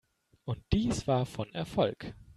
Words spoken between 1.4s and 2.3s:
Erfolg.